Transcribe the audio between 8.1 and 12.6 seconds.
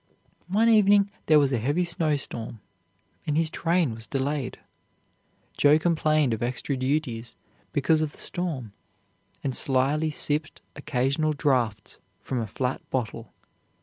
the storm, and slyly sipped occasional draughts from a